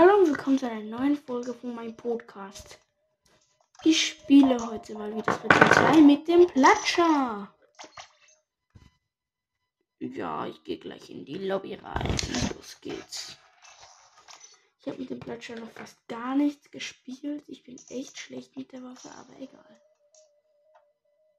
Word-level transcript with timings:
Hallo 0.00 0.14
und 0.16 0.28
willkommen 0.28 0.56
zu 0.56 0.70
einer 0.70 0.96
neuen 0.96 1.16
Folge 1.16 1.52
von 1.52 1.74
meinem 1.74 1.96
Podcast. 1.96 2.78
Ich 3.82 4.10
spiele 4.10 4.56
heute 4.70 4.94
mal 4.94 5.12
wieder 5.12 5.32
Rätsel 5.42 5.72
2 5.72 6.00
mit 6.02 6.28
dem 6.28 6.46
Platscher. 6.46 7.52
Ja, 9.98 10.46
ich 10.46 10.62
gehe 10.62 10.78
gleich 10.78 11.10
in 11.10 11.24
die 11.24 11.38
Lobby 11.38 11.74
rein. 11.74 12.16
Los 12.54 12.80
geht's. 12.80 13.36
Ich 14.78 14.86
habe 14.86 14.98
mit 14.98 15.10
dem 15.10 15.18
Platscher 15.18 15.56
noch 15.56 15.72
fast 15.72 15.98
gar 16.06 16.36
nichts 16.36 16.70
gespielt. 16.70 17.42
Ich 17.48 17.64
bin 17.64 17.74
echt 17.88 18.18
schlecht 18.18 18.56
mit 18.56 18.70
der 18.70 18.84
Waffe, 18.84 19.10
aber 19.10 19.36
egal. 19.40 19.80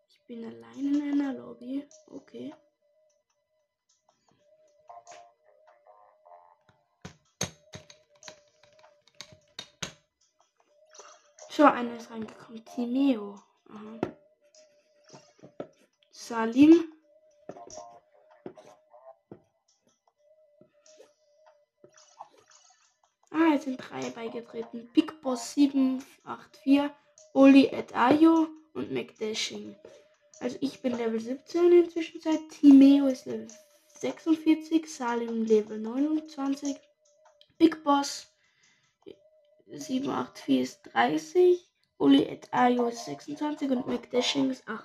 Ich 0.09 0.19
bin 0.27 0.43
allein 0.43 0.95
in 0.95 1.01
einer 1.01 1.31
Lobby. 1.31 1.87
Okay. 2.07 2.53
So, 11.59 11.65
einer 11.65 11.97
ist 11.97 12.09
reingekommen. 12.09 12.63
Timeo. 12.63 13.37
Aha. 13.67 13.99
Salim. 16.09 16.85
Ah, 23.29 23.51
jetzt 23.51 23.65
sind 23.65 23.75
drei 23.75 24.09
beigetreten. 24.11 24.89
Big 24.93 25.19
Boss 25.19 25.53
784, 25.53 26.91
Oli 27.33 27.65
et 27.65 27.93
Ayo 27.93 28.47
und 28.73 28.93
McDashing. 28.93 29.75
Also 30.39 30.57
ich 30.61 30.81
bin 30.81 30.95
Level 30.95 31.19
17 31.19 31.73
in 31.73 32.21
der. 32.23 32.47
Timeo 32.47 33.07
ist 33.07 33.25
Level 33.25 33.49
46, 33.95 34.87
Salim 34.87 35.43
Level 35.43 35.77
29, 35.77 36.77
Big 37.57 37.83
Boss 37.83 38.29
784 39.71 40.59
ist 40.59 40.81
30, 40.93 41.69
Uli 41.97 42.23
et 42.23 42.53
Ayo 42.53 42.87
ist 42.87 43.05
26 43.05 43.69
und 43.71 43.87
McDashing 43.87 44.49
ist 44.49 44.67
8. 44.67 44.83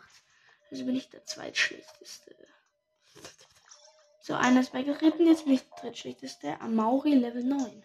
Also 0.71 0.85
bin 0.85 0.97
ich 0.97 1.09
der 1.11 1.25
zweitschlechteste. 1.25 2.35
So, 4.21 4.35
einer 4.35 4.61
ist 4.61 4.73
beigetreten, 4.73 5.27
jetzt 5.27 5.45
bin 5.45 5.55
ich 5.55 5.69
der 5.69 5.83
drittschlechteste. 5.83 6.61
Amauri 6.61 7.15
Level 7.15 7.45
9. 7.45 7.85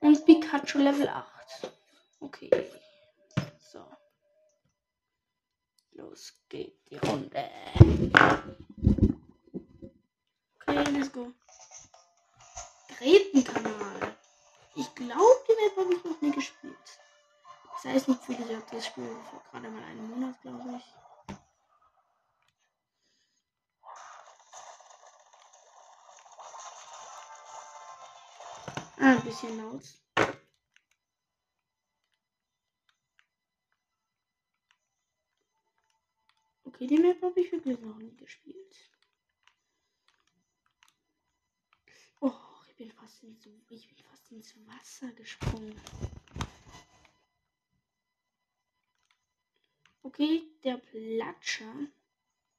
Und 0.00 0.26
Pikachu 0.26 0.78
Level 0.78 1.08
8. 1.08 1.72
Okay. 2.20 2.50
So. 3.58 3.84
Los 5.92 6.34
geht 6.48 6.78
die 6.90 6.98
Runde. 6.98 7.50
Okay, 10.66 10.90
let's 10.92 11.10
go. 11.10 11.32
Grätenkanal. 12.98 14.13
Ich 14.76 14.92
glaube, 14.94 15.44
die 15.48 15.54
Map 15.54 15.76
habe 15.76 15.94
ich 15.94 16.04
noch 16.04 16.20
nie 16.20 16.32
gespielt. 16.32 16.98
Das 17.74 17.84
heißt 17.84 18.08
nicht, 18.08 18.28
wie 18.28 18.36
gesagt, 18.36 18.72
das 18.72 18.86
Spiel 18.86 19.16
vor 19.30 19.42
gerade 19.50 19.68
mal 19.70 19.84
einem 19.84 20.10
Monat, 20.10 20.40
glaube 20.42 20.76
ich. 20.78 20.94
Ah, 28.98 29.12
ein 29.12 29.22
bisschen 29.22 29.58
laut. 29.58 29.82
Okay, 36.64 36.86
die 36.86 36.98
Map 36.98 37.22
habe 37.22 37.40
ich 37.40 37.52
wirklich 37.52 37.78
noch 37.80 37.96
nie 37.96 38.16
gespielt. 38.16 38.76
Oh, 42.20 42.32
ich 42.68 42.76
bin 42.76 42.90
fast 42.90 43.22
ins, 43.22 43.46
ich 43.68 43.88
bin 43.88 44.04
fast 44.04 44.13
ins 44.34 44.54
Wasser 44.66 45.12
gesprungen. 45.12 45.74
Okay, 50.02 50.42
der 50.64 50.76
Platscher 50.76 51.72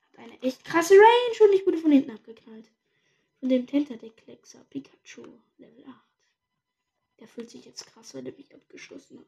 hat 0.09 0.17
eine 0.17 0.41
echt 0.41 0.63
krasse 0.63 0.93
Range 0.93 1.49
und 1.49 1.53
ich 1.53 1.65
wurde 1.65 1.77
von 1.77 1.91
hinten 1.91 2.11
abgeknallt. 2.11 2.71
Von 3.39 3.49
dem 3.49 3.67
Tentadec-Klexer 3.67 4.63
Pikachu 4.69 5.23
Level 5.57 5.85
8. 5.85 5.95
Der 7.19 7.27
fühlt 7.27 7.49
sich 7.49 7.65
jetzt 7.65 7.85
krass, 7.87 8.13
weil 8.13 8.25
er 8.25 8.33
mich 8.33 8.53
abgeschossen 8.55 9.19
hat. 9.19 9.25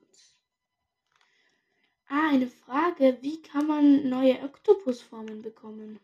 Ah, 2.10 2.30
eine 2.30 2.48
Frage. 2.48 3.18
Wie 3.22 3.42
kann 3.42 3.68
man 3.68 4.10
neue 4.10 4.42
Oktopusformen 4.42 5.42
bekommen? 5.42 6.00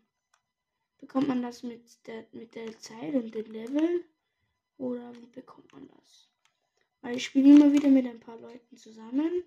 Bekommt 0.99 1.29
man 1.29 1.41
das 1.41 1.63
mit 1.63 1.81
der, 2.07 2.25
mit 2.33 2.55
der 2.55 2.77
Zeit 2.79 3.13
und 3.15 3.33
den 3.33 3.45
Leveln? 3.45 4.03
Oder 4.77 5.15
wie 5.15 5.27
bekommt 5.27 5.71
man 5.71 5.87
das? 5.87 6.32
Weil 7.03 7.17
ich 7.17 7.25
spiele 7.25 7.53
immer 7.53 7.71
wieder 7.73 7.89
mit 7.89 8.07
ein 8.07 8.19
paar 8.21 8.39
Leuten 8.39 8.77
zusammen. 8.77 9.43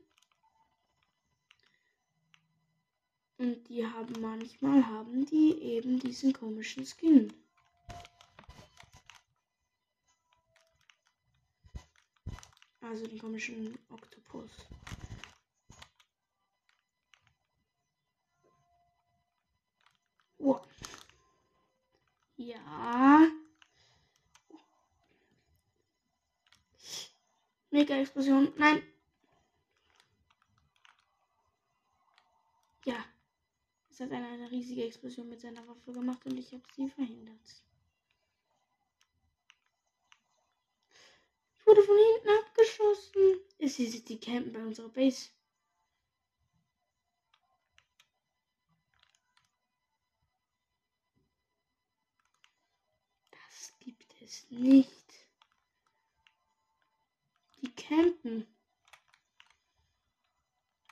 Und 3.39 3.67
die 3.69 3.85
haben 3.87 4.21
manchmal 4.21 4.87
haben 4.87 5.25
die 5.25 5.59
eben 5.63 5.99
diesen 5.99 6.35
komischen 6.35 6.85
Skin. 6.85 7.33
Also 12.83 13.07
den 13.07 13.19
komischen 13.19 13.79
Oktopus. 13.89 14.51
Oh. 20.39 20.61
Ja. 22.37 23.27
Mega-Explosion. 27.77 28.55
Nein. 28.57 28.83
Ja. 32.87 33.05
Es 33.91 34.01
hat 34.01 34.11
eine, 34.13 34.29
eine 34.29 34.51
riesige 34.51 34.85
Explosion 34.85 35.29
mit 35.29 35.43
seiner 35.43 35.67
Waffe 35.69 35.93
gemacht 35.93 36.25
und 36.25 36.39
ich 36.39 36.53
habe 36.53 36.63
sie 36.75 36.89
verhindert. 36.89 37.63
Ich 41.59 41.67
wurde 41.67 41.83
von 41.83 41.97
hinten 41.99 42.31
abgeschossen. 42.47 43.41
Ist 43.59 43.77
sie 43.77 44.03
die 44.03 44.19
campen 44.19 44.55
bei 44.55 44.65
unserer 44.65 44.89
Base? 44.89 45.29
Das 53.31 53.75
gibt 53.81 54.15
es 54.23 54.47
nicht. 54.51 55.06
Campen. 57.77 58.47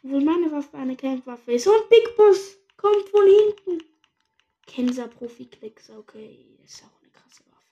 Obwohl 0.02 0.22
meine 0.22 0.52
Waffe 0.52 0.76
eine 0.76 0.96
Campwaffe 0.96 1.52
ist. 1.52 1.66
Und 1.66 1.88
Big 1.88 2.14
Boss 2.16 2.58
kommt 2.76 3.08
von 3.08 3.26
hinten. 3.26 3.82
Kenser 4.66 5.08
Profi 5.08 5.46
Klicks, 5.46 5.88
okay. 5.90 6.58
Ist 6.62 6.84
auch 6.84 7.00
eine 7.00 7.10
krasse 7.10 7.42
Waffe. 7.46 7.70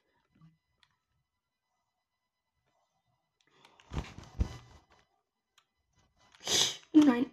Oh 6.95 6.99
nein. 6.99 7.31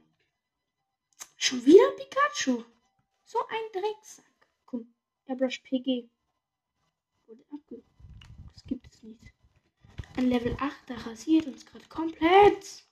Schon 1.37 1.65
wieder 1.65 1.91
Pikachu. 1.91 2.63
So 3.23 3.39
ein 3.47 3.81
Drecksack. 3.81 4.25
Komm, 4.65 4.93
Airbrush 5.27 5.59
PG. 5.59 6.09
Wurde 7.27 7.45
abge. 7.53 7.83
Das 8.53 8.63
gibt 8.65 8.87
es 8.87 9.03
nicht. 9.03 9.38
Ein 10.19 10.27
Level 10.27 10.53
8 10.59 10.89
der 10.89 11.05
rasiert 11.07 11.47
uns 11.47 11.65
gerade 11.65 11.87
komplett. 11.87 12.83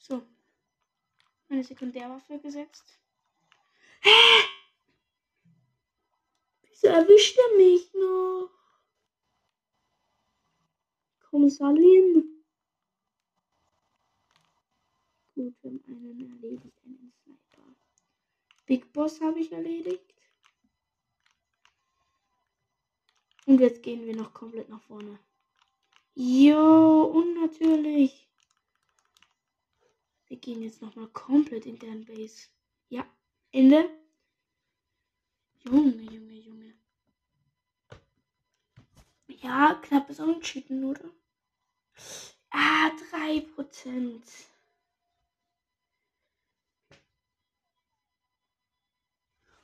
So. 0.00 0.20
Meine 1.48 1.64
Sekundärwaffe 1.64 2.38
gesetzt. 2.40 2.98
Hä? 4.02 4.10
Wieso 6.68 6.88
erwischt 6.88 7.38
er 7.38 7.56
mich 7.56 7.90
noch? 7.94 8.50
Komm, 11.30 11.48
Salim. 11.48 12.44
Gut, 15.34 15.54
wir 15.62 15.70
haben 15.70 15.84
einen 15.86 16.32
erledigt, 16.34 16.76
einen 16.84 17.14
Sniper. 17.22 17.74
Big 18.66 18.92
Boss 18.92 19.22
habe 19.22 19.40
ich 19.40 19.50
erledigt. 19.50 20.19
Und 23.50 23.58
jetzt 23.58 23.82
gehen 23.82 24.06
wir 24.06 24.14
noch 24.14 24.32
komplett 24.32 24.68
nach 24.68 24.80
vorne. 24.82 25.18
Jo, 26.14 27.02
und 27.02 27.34
natürlich. 27.34 28.28
Wir 30.28 30.36
gehen 30.36 30.62
jetzt 30.62 30.80
nochmal 30.80 31.08
komplett 31.08 31.66
in 31.66 31.76
deren 31.76 32.04
Base. 32.04 32.46
Ja, 32.90 33.04
Ende. 33.50 33.90
Junge, 35.64 36.00
Junge, 36.00 36.34
Junge. 36.34 36.74
Ja, 39.26 39.74
knappes 39.82 40.20
Unentschieden, 40.20 40.84
oder? 40.84 41.10
Ah, 42.50 42.92
3%. 43.10 44.22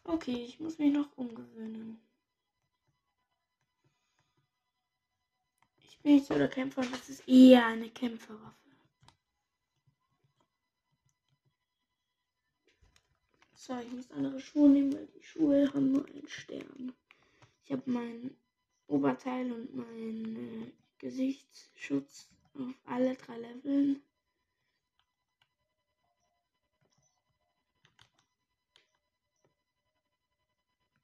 Okay, 0.02 0.44
ich 0.44 0.58
muss 0.58 0.76
mich 0.78 0.92
noch 0.92 1.16
umgewöhnen. 1.16 2.05
Ich 5.98 6.02
bin 6.02 6.14
nicht 6.14 6.26
so 6.26 6.34
der 6.34 6.48
Kämpfer, 6.48 6.82
das 6.82 7.08
ist 7.08 7.28
eher 7.28 7.66
eine 7.66 7.90
Kämpferwaffe. 7.90 8.54
So, 13.54 13.76
ich 13.80 13.90
muss 13.90 14.10
andere 14.12 14.38
Schuhe 14.38 14.68
nehmen, 14.68 14.92
weil 14.92 15.08
die 15.08 15.22
Schuhe 15.24 15.72
haben 15.72 15.90
nur 15.90 16.06
einen 16.06 16.28
Stern. 16.28 16.92
Ich 17.64 17.72
habe 17.72 17.82
mein 17.86 18.36
Oberteil 18.86 19.50
und 19.50 19.74
meinen 19.74 20.36
äh, 20.36 20.72
Gesichtsschutz 20.98 22.28
auf 22.54 22.74
alle 22.84 23.16
drei 23.16 23.38
Leveln. 23.38 24.00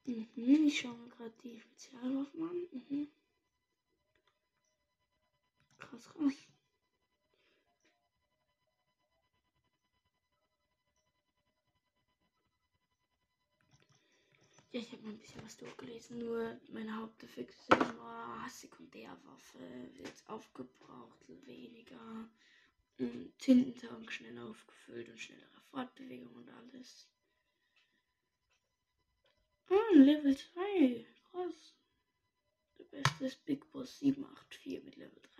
Mhm, 0.05 0.67
ich 0.67 0.79
schaue 0.79 0.95
mir 0.95 1.09
gerade 1.09 1.33
die 1.43 1.59
Spezialwaffen 1.59 2.43
an. 2.43 2.67
Mhm. 2.89 3.07
Krass, 5.93 6.09
krass. 6.09 6.33
Ja, 14.71 14.79
ich 14.79 14.91
habe 14.91 15.03
mal 15.03 15.11
ein 15.11 15.19
bisschen 15.19 15.43
was 15.43 15.55
durchgelesen, 15.57 16.17
nur 16.17 16.59
meine 16.69 16.95
Haupteffekte 16.95 17.55
sind 17.69 17.79
nur 17.93 18.49
Sekundärwaffe, 18.49 19.59
wird 19.93 20.23
aufgebraucht, 20.25 21.27
weniger. 21.45 22.27
Tintentank 23.37 24.11
schnell 24.11 24.39
aufgefüllt 24.39 25.09
und 25.09 25.19
schnellere 25.19 25.61
Fortbewegung 25.69 26.33
und 26.33 26.49
alles. 26.49 27.07
Ah, 29.69 29.93
Level 29.93 30.35
2. 30.35 31.05
Krass. 31.29 31.75
Der 32.79 32.83
beste 32.85 33.25
ist 33.25 33.45
Big 33.45 33.71
Boss 33.71 33.99
784 33.99 34.83
mit 34.83 34.95
Level 34.95 35.21
30. 35.21 35.32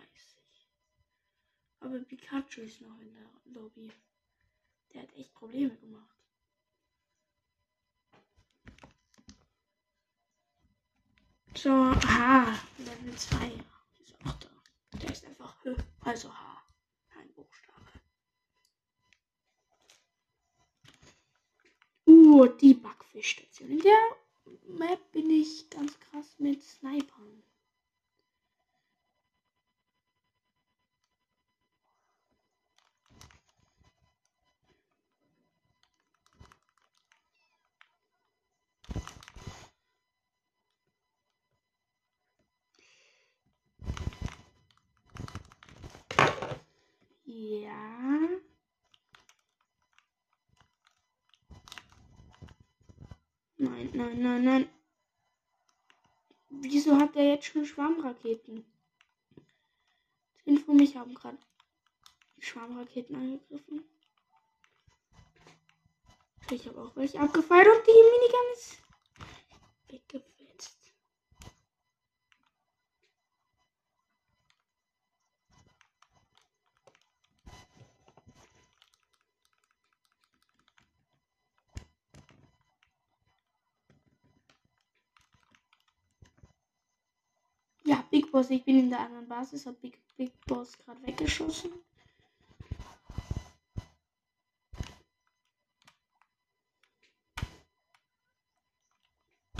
Aber 1.84 1.98
Pikachu 1.98 2.62
ist 2.62 2.80
noch 2.80 2.98
in 2.98 3.12
der 3.12 3.60
Lobby. 3.60 3.92
Der 4.92 5.02
hat 5.02 5.14
echt 5.16 5.34
Probleme 5.34 5.76
gemacht. 5.76 6.16
So, 11.54 11.70
H, 11.70 12.58
Level 12.78 13.14
2. 13.14 13.52
Ist 14.00 14.14
auch 14.24 14.32
da. 14.38 14.48
Der 14.94 15.10
ist 15.10 15.26
einfach 15.26 15.62
H, 15.62 15.76
also 16.00 16.32
H. 16.32 16.62
Ein 17.18 17.30
Buchstabe. 17.34 17.90
Uh, 22.06 22.46
die 22.46 22.74
Backfischstation. 22.74 23.70
In 23.70 23.80
der 23.80 24.16
Map 24.68 25.12
bin 25.12 25.28
ich 25.28 25.68
ganz 25.68 26.00
krass 26.00 26.34
mit 26.38 26.62
Snipern. 26.62 27.42
Ja. 47.36 48.28
Nein, 53.56 53.90
nein, 53.92 54.22
nein, 54.22 54.44
nein. 54.44 54.68
Wieso 56.48 56.96
hat 56.96 57.16
er 57.16 57.24
jetzt 57.24 57.46
schon 57.46 57.66
Schwarmraketen? 57.66 58.64
Info 60.44 60.74
mich 60.74 60.96
haben 60.96 61.12
gerade 61.12 61.38
Schwarmraketen 62.38 63.16
angegriffen. 63.16 63.84
Ich 66.52 66.68
habe 66.68 66.82
auch 66.82 66.94
welche 66.94 67.18
abgefeuert 67.18 67.66
und 67.66 67.84
die 67.84 67.90
Minigun 67.90 68.52
ist 68.52 68.78
weggefetzt. 69.88 70.33
Ja, 87.86 88.02
Big 88.10 88.30
Boss, 88.32 88.48
ich 88.50 88.64
bin 88.64 88.78
in 88.78 88.90
der 88.90 89.00
anderen 89.00 89.28
Basis, 89.28 89.66
hab 89.66 89.80
Big, 89.80 89.98
Big 90.16 90.32
Boss 90.46 90.76
gerade 90.78 91.02
weggeschossen. 91.06 91.70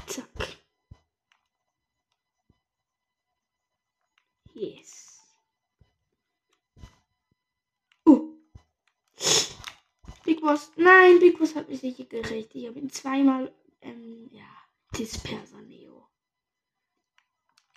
Zack. 0.06 0.56
Yes. 4.55 5.21
Uh. 8.06 8.38
Big 10.25 10.41
Boss. 10.41 10.73
Nein, 10.76 11.19
Big 11.21 11.38
Boss 11.38 11.55
hat 11.55 11.69
mich 11.69 11.82
nicht 11.82 12.09
gerecht. 12.09 12.55
Ich 12.55 12.67
habe 12.67 12.79
ihn 12.79 12.88
zweimal, 12.91 13.53
ähm, 13.82 14.31
ja, 14.32 14.47
Disperser 14.97 15.61
Neo. 15.61 15.84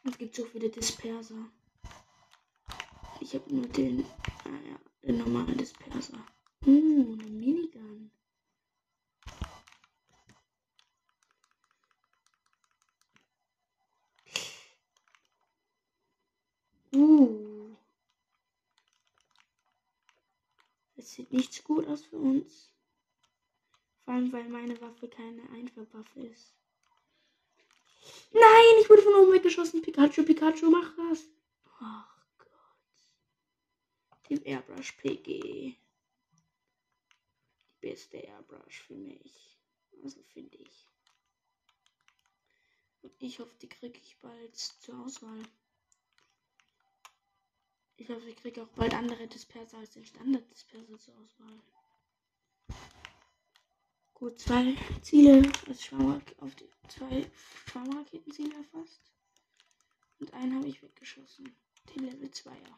Es 0.09 0.17
gibt 0.17 0.35
so 0.35 0.45
viele 0.45 0.69
Disperser. 0.69 1.49
Ich 3.19 3.33
habe 3.35 3.53
nur 3.53 3.67
den, 3.67 4.05
ah 4.45 4.79
den 5.03 5.17
normalen 5.17 5.57
Disperser. 5.57 6.25
Uh, 6.65 7.17
eine 7.19 7.29
Minigun. 7.29 8.09
Uh. 16.93 17.75
Es 20.95 21.11
sieht 21.11 21.33
nicht 21.33 21.65
gut 21.65 21.85
aus 21.85 22.05
für 22.05 22.17
uns. 22.17 22.71
Vor 24.05 24.13
allem, 24.13 24.31
weil 24.31 24.47
meine 24.47 24.79
Waffe 24.79 25.09
keine 25.09 25.49
Einfeldwaffe 25.49 26.21
ist. 26.21 26.55
Nein, 28.31 28.81
ich 28.81 28.89
wurde 28.89 29.01
von 29.01 29.15
oben 29.15 29.33
weggeschossen. 29.33 29.81
Pikachu, 29.81 30.23
Pikachu, 30.23 30.69
mach 30.69 30.97
was. 30.97 31.25
Ach 31.79 32.23
Gott. 32.37 32.49
Team 34.23 34.41
Airbrush 34.43 34.91
PG. 34.93 35.25
Die 35.25 35.77
beste 37.81 38.17
Airbrush 38.17 38.81
für 38.83 38.95
mich. 38.95 39.57
Also 40.03 40.21
finde 40.23 40.57
ich. 40.57 40.87
Und 43.01 43.13
ich 43.19 43.39
hoffe, 43.39 43.55
die 43.61 43.69
kriege 43.69 43.99
ich 43.99 44.17
bald 44.19 44.55
zur 44.55 44.99
Auswahl. 44.99 45.43
Ich 47.95 48.09
hoffe, 48.09 48.29
ich 48.29 48.35
kriege 48.35 48.61
auch 48.61 48.67
bald 48.69 48.93
andere 48.93 49.27
Disperser 49.27 49.77
als 49.77 49.91
den 49.91 50.05
Standard-Disperser 50.05 50.99
zur 50.99 51.15
Auswahl. 51.15 51.61
Gut, 54.19 54.39
zwei 54.39 54.75
Ziele 55.03 55.43
als 55.67 55.85
Schwarmrak 55.85 56.33
auf 56.39 56.55
die 56.55 56.67
zwei 56.87 57.29
Schwarmraketenziele 57.67 58.51
erfasst. 58.55 58.99
Und 60.17 60.33
einen 60.33 60.55
habe 60.55 60.67
ich 60.67 60.81
weggeschossen. 60.81 61.55
Den 61.93 62.03
Level 62.03 62.27
2er. 62.27 62.73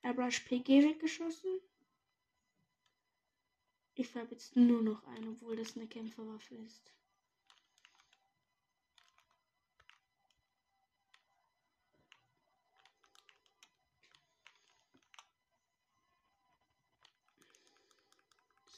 Airbrush 0.00 0.40
PG 0.40 0.84
weggeschossen. 0.84 1.60
Ich 3.94 4.14
habe 4.14 4.30
jetzt 4.30 4.56
nur 4.56 4.80
noch 4.80 5.04
einen, 5.04 5.32
obwohl 5.32 5.56
das 5.56 5.76
eine 5.76 5.86
Kämpferwaffe 5.86 6.54
ist. 6.54 6.94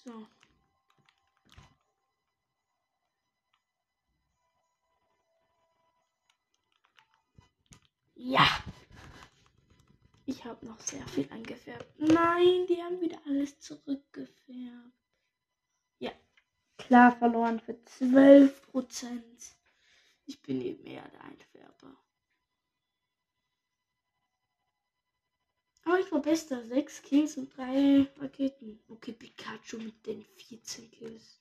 So. 0.05 0.27
Ja. 8.17 8.47
Ich 10.27 10.45
habe 10.45 10.67
noch 10.67 10.81
sehr 10.81 11.07
viel 11.09 11.31
angefärbt. 11.33 11.99
Nein, 11.99 12.67
die 12.69 12.83
haben 12.83 13.01
wieder 13.01 13.19
alles 13.27 13.59
zurückgefärbt. 13.61 14.93
Ja. 15.99 16.13
Klar 16.79 17.17
verloren 17.17 17.61
für 17.61 17.73
12%. 17.73 18.53
Ich 20.27 20.41
bin 20.43 20.61
eben 20.61 20.85
eher 20.85 21.09
der 21.09 21.25
Einfärber. 21.25 22.04
Aber 25.85 26.01
ich 26.01 26.11
war 26.11 26.21
bester. 26.21 26.65
6 26.65 27.03
Kills 27.03 27.37
und 27.37 27.57
3 27.57 28.07
Raketen. 28.21 28.81
Okay, 28.89 29.13
Pikachu 29.13 29.79
mit 29.79 30.07
den 30.07 30.25
14 30.37 30.91
Kills. 30.91 31.39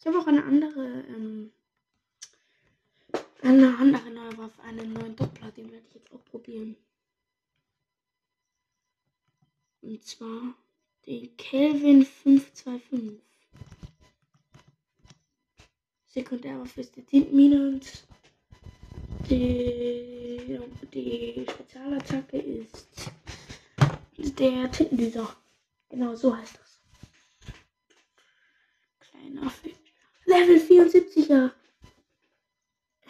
Ich 0.00 0.06
habe 0.06 0.18
auch 0.18 0.26
eine 0.26 0.44
andere, 0.44 1.04
ähm, 1.08 1.52
eine 3.42 3.76
andere 3.78 4.10
neue 4.10 4.38
Waffe, 4.38 4.62
einen 4.62 4.92
neuen 4.92 5.16
Doppler, 5.16 5.50
den 5.50 5.70
werde 5.72 5.84
ich 5.88 5.94
jetzt 5.94 6.12
auch 6.12 6.24
probieren. 6.24 6.76
Und 9.82 10.04
zwar 10.04 10.54
den 11.06 11.36
Kelvin 11.36 12.04
525. 12.04 13.20
Sekundärwaffe 16.06 16.80
ist 16.80 16.96
die 16.96 17.02
Tintenmine 17.02 17.68
und 17.68 18.07
die, 19.28 20.60
die 20.92 21.46
Spezialattacke 21.48 22.38
ist 22.38 23.10
der 24.38 24.70
Tintendüser. 24.70 25.36
Genau, 25.88 26.14
so 26.14 26.36
heißt 26.36 26.58
das. 26.58 26.80
Kleiner 29.00 29.50
Fisch. 29.50 29.72
Level 30.26 30.58
74er. 30.58 31.52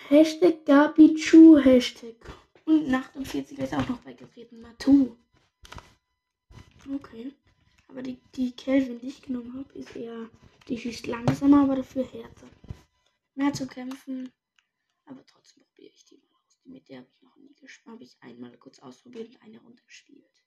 Hashtag 0.09 0.65
Gabichu 0.65 1.59
Hashtag. 1.59 2.17
Und 2.65 2.89
nach 2.89 3.09
dem 3.09 3.25
40er 3.25 3.65
ist 3.65 3.75
auch 3.75 3.89
noch 3.89 3.99
beigetreten. 3.99 4.61
Matu. 4.61 5.17
Okay. 6.95 7.33
Aber 7.89 8.03
die, 8.03 8.19
die 8.35 8.53
Kelvin, 8.53 9.01
die 9.01 9.09
ich 9.09 9.23
genommen 9.23 9.59
habe, 9.59 9.79
ist 9.79 9.97
eher. 9.97 10.31
Die 10.69 10.79
schießt 10.79 11.07
langsamer, 11.07 11.63
aber 11.63 11.77
dafür 11.77 12.05
härter. 12.05 12.47
Mehr 13.35 13.53
zu 13.53 13.67
kämpfen. 13.67 14.31
Aber 15.07 15.25
trotzdem 15.27 15.65
probiere 15.65 15.93
ich 15.95 16.05
die 16.05 16.17
mal 16.17 16.29
aus. 16.45 16.51
Die 16.51 16.57
mit 16.69 16.89
der 16.89 16.99
habe 16.99 17.09
ich 17.11 17.23
noch 17.23 17.37
nie 17.37 17.55
gespielt. 17.55 17.87
Habe 17.93 18.05
ich 18.05 18.17
einmal 18.21 18.57
kurz 18.59 18.79
ausprobiert 18.79 19.29
und 19.29 19.43
eine 19.43 19.59
Runde 19.61 19.83
gespielt. 19.83 20.45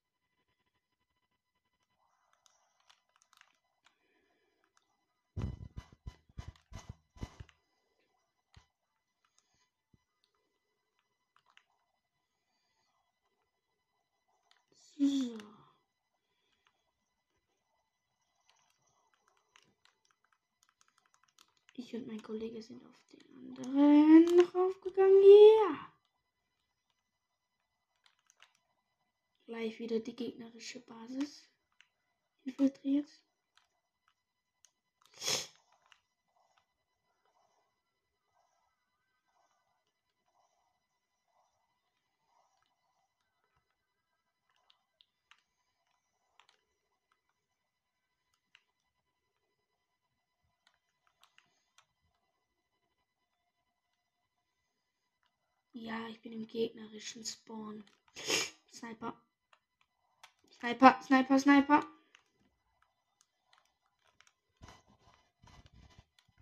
So. 14.98 15.38
Ich 21.76 21.96
und 21.96 22.08
mein 22.08 22.22
Kollege 22.22 22.62
sind 22.62 22.86
auf 22.86 23.04
den 23.12 23.58
anderen 23.58 24.40
raufgegangen. 24.54 25.22
Ja. 25.22 25.70
Yeah. 25.72 25.91
Gleich 29.52 29.80
wieder 29.80 30.00
die 30.00 30.16
gegnerische 30.16 30.80
Basis 30.80 31.44
infiltriert. 32.46 33.06
Ja, 55.74 56.08
ich 56.08 56.22
bin 56.22 56.32
im 56.32 56.48
gegnerischen 56.48 57.26
Spawn. 57.26 57.84
Sniper. 58.72 59.14
Sniper, 60.62 61.02
Sniper, 61.02 61.40
Sniper. 61.40 61.84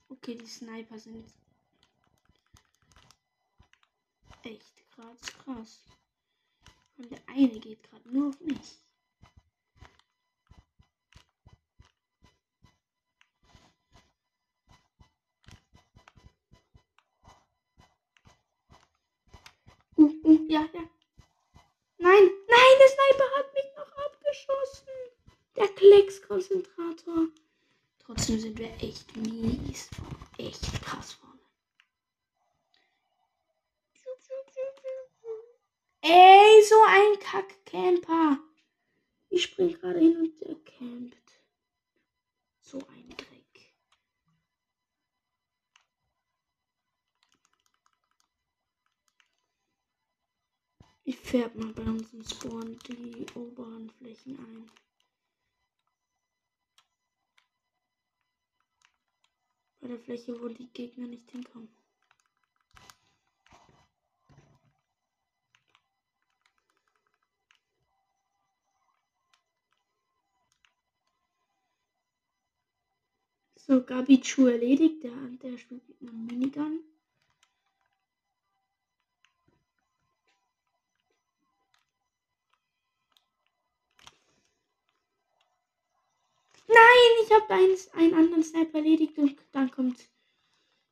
Okay, 0.10 0.36
die 0.36 0.46
Sniper 0.46 1.00
sind 1.00 1.26
echt 4.44 4.76
krass, 4.90 5.22
krass. 5.22 5.82
Und 6.98 7.10
der 7.10 7.22
eine 7.30 7.62
geht 7.62 7.82
gerade 7.82 8.10
nur 8.10 8.28
auf 8.28 8.42
mich. 8.42 8.82
Uh, 19.96 20.12
uh, 20.24 20.46
ja, 20.50 20.68
ja. 20.74 20.90
Nein, 22.02 22.30
nein, 22.48 22.76
der 22.80 22.88
Sniper 22.88 23.30
hat 23.38 23.54
mich 23.54 23.66
noch 23.76 23.92
abgeschossen. 24.06 24.94
Der 25.58 25.68
Kleckskonzentrator. 26.50 27.28
Trotzdem 28.00 28.40
sind 28.40 28.58
wir 28.58 28.72
echt 28.82 29.16
mies. 29.16 29.90
Echt 30.38 30.62
krass 30.84 31.14
vorne. 31.14 31.40
Ey, 36.02 36.64
so 36.64 36.76
ein 36.88 37.20
Kackcamper. 37.20 38.40
Ich 39.30 39.44
spring 39.44 39.74
gerade 39.74 40.00
hin 40.00 40.18
und 40.18 40.40
der 40.42 40.56
campt. 40.56 41.16
So 42.62 42.80
ein 42.80 43.10
Dreck. 43.10 43.74
Ich 51.04 51.18
färbe 51.18 51.60
mal 51.60 51.74
bei 51.74 51.84
uns 51.84 52.14
im 52.14 52.24
Spawn 52.24 52.80
die 52.88 53.26
oberen 53.36 53.90
Flächen 53.92 54.38
ein. 54.40 54.89
Der 59.90 60.00
Fläche, 60.00 60.40
wo 60.40 60.48
die 60.50 60.70
Gegner 60.72 61.08
nicht 61.08 61.30
hinkommen. 61.32 61.70
So, 73.56 73.84
Gabichu 73.84 74.48
erledigt. 74.48 75.04
Der, 75.04 75.12
der 75.44 75.58
spielt 75.58 75.88
mit 75.88 76.02
einem 76.02 76.26
Minigun. 76.26 76.80
Ich 87.30 87.36
habe 87.36 87.54
einen, 87.54 87.78
einen 87.94 88.14
anderen 88.16 88.44
Sniper 88.44 88.80
erledigt 88.80 89.20
und 89.20 89.38
dann 89.52 89.70
kommt 89.70 90.10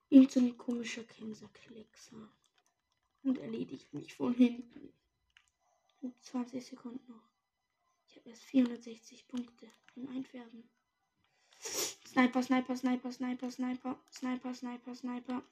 ihm 0.09 0.29
so 0.29 0.39
ein 0.39 0.55
komischer 0.55 1.03
Kämser-Kleckser. 1.03 2.29
Und 3.23 3.39
erledigt 3.39 3.91
mich 3.93 4.13
von 4.13 4.35
hinten. 4.35 4.93
Und 6.01 6.13
20 6.23 6.63
Sekunden 6.63 7.11
noch. 7.11 7.27
Ich 8.07 8.17
habe 8.17 8.29
erst 8.29 8.43
460 8.43 9.27
Punkte 9.27 9.67
im 9.95 10.07
Einfärben. 10.09 10.69
Sniper, 11.59 12.43
Sniper, 12.43 12.77
Sniper, 12.77 13.11
Sniper, 13.11 13.51
Sniper, 13.51 13.99
Sniper, 14.11 14.53
Sniper, 14.53 14.95
Sniper. 14.95 15.43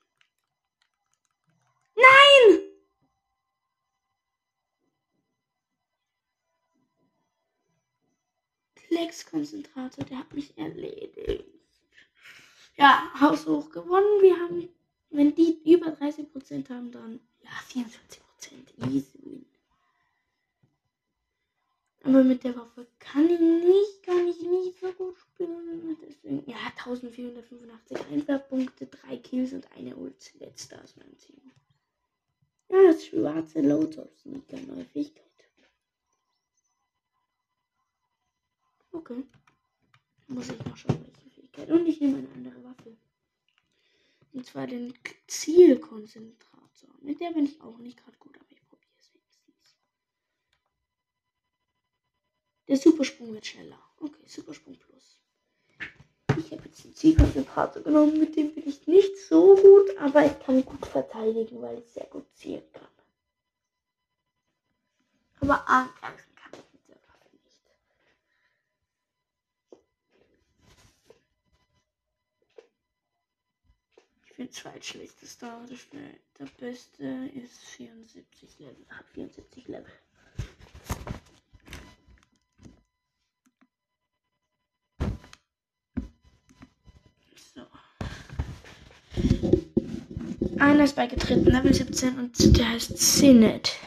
Flex-Konzentrator, 8.95 10.05
der 10.05 10.19
hat 10.19 10.33
mich 10.33 10.57
erledigt. 10.57 11.43
Ja, 12.77 13.11
haushoch 13.19 13.69
gewonnen. 13.69 14.21
Wir 14.21 14.39
haben, 14.39 14.69
wenn 15.09 15.35
die 15.35 15.59
über 15.69 15.87
30% 15.87 16.69
haben, 16.69 16.91
dann 16.91 17.19
ja 17.41 17.49
44%. 17.69 17.81
Easy 18.89 19.19
win. 19.21 19.45
Aber 22.03 22.23
mit 22.23 22.43
der 22.43 22.55
Waffe 22.55 22.87
kann 22.99 23.29
ich 23.29 23.39
nicht, 23.39 24.03
kann 24.03 24.27
ich 24.27 24.41
nicht 24.41 24.79
so 24.79 24.91
gut 24.93 25.17
spielen. 25.17 25.97
Deswegen, 26.01 26.49
ja, 26.49 26.57
1485 26.77 27.97
Einfärbpunkte, 28.11 28.85
3 28.85 29.17
Kills 29.17 29.51
und 29.53 29.69
eine 29.73 29.95
Ult. 29.95 30.33
Letzter 30.39 30.81
aus 30.81 30.95
meinem 30.95 31.17
Team. 31.17 31.41
Ja, 32.69 32.77
das 32.83 33.05
schwarze 33.05 33.61
Lotus, 33.61 34.25
nicht 34.25 34.53
eine 34.53 34.67
neue 34.67 34.85
Fähigkeit. 34.85 35.25
Okay. 38.95 39.23
Muss 40.27 40.49
ich 40.49 40.65
noch 40.65 40.77
schauen, 40.77 41.05
welche 41.05 41.29
Fähigkeit. 41.29 41.69
Und 41.69 41.85
ich 41.85 41.99
nehme 41.99 42.17
eine 42.19 42.31
andere 42.31 42.63
Waffe. 42.63 42.95
Und 44.31 44.45
zwar 44.45 44.67
den 44.67 44.93
Zielkonzentrator. 45.27 46.89
Mit 47.01 47.19
der 47.19 47.31
bin 47.31 47.45
ich 47.45 47.61
auch 47.61 47.77
nicht 47.77 47.97
gerade 48.01 48.17
gut, 48.17 48.35
aber 48.37 48.51
ich 48.51 48.63
probiere 48.67 48.91
es 48.97 49.13
wenigstens. 49.13 49.77
Der 52.67 52.77
Supersprung 52.77 53.33
wird 53.33 53.45
schneller. 53.45 53.79
Okay, 53.99 54.25
Supersprung 54.27 54.77
plus. 54.77 55.19
Ich 56.37 56.51
habe 56.51 56.63
jetzt 56.65 56.83
den 56.83 56.95
Zielkonzentrator 56.95 57.81
genommen, 57.83 58.19
mit 58.19 58.35
dem 58.35 58.53
bin 58.53 58.67
ich 58.67 58.87
nicht 58.87 59.17
so 59.17 59.55
gut, 59.55 59.97
aber 59.97 60.25
ich 60.25 60.37
kann 60.39 60.65
gut 60.65 60.85
verteidigen, 60.85 61.61
weil 61.61 61.79
ich 61.79 61.87
sehr 61.91 62.07
gut 62.07 62.25
zielen 62.33 62.63
kann. 62.73 62.87
Aber 65.41 65.67
angreifen 65.67 66.35
kann 66.35 66.51
ich 66.53 66.73
mit 66.73 66.87
der 66.89 66.95
Waffe 66.95 67.29
nicht. 67.31 67.61
Ich 74.35 74.37
bin 74.37 74.51
zweitschlechtester. 74.51 75.61
Der 76.37 76.45
beste 76.59 77.05
ist 77.41 77.57
74 77.77 78.59
Level. 78.59 78.85
Hat 78.89 79.05
74 79.13 79.67
Level. 79.69 79.85
Einer 90.59 90.83
ist 90.83 90.97
beigetreten, 90.97 91.45
Level 91.45 91.73
17 91.73 92.19
und 92.19 92.57
der 92.57 92.71
heißt 92.71 92.97
Sinet. 92.97 93.77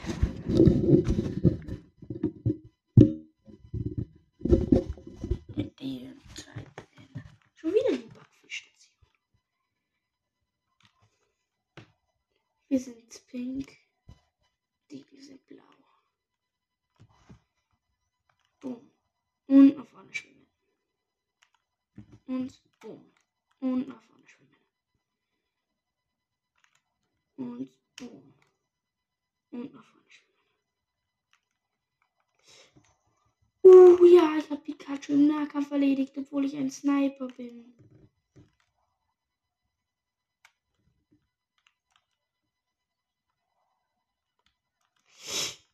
Nahkampf 35.59 35.73
erledigt, 35.73 36.17
obwohl 36.17 36.45
ich 36.45 36.57
ein 36.57 36.71
Sniper 36.71 37.27
bin. 37.37 37.75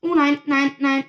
Oh 0.00 0.14
nein, 0.14 0.40
nein, 0.46 0.74
nein. 0.78 1.04